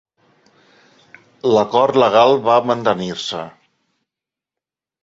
L'acord 1.57 2.01
legal 2.07 2.35
va 2.49 2.57
mantenir-se. 2.73 3.45